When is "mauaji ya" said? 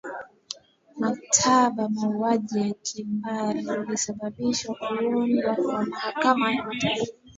1.89-2.73